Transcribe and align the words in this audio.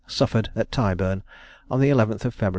suffered 0.07 0.49
at 0.55 0.71
Tyburn, 0.71 1.21
on 1.69 1.79
the 1.79 1.89
11th 1.91 2.25
of 2.25 2.35
Feb. 2.35 2.49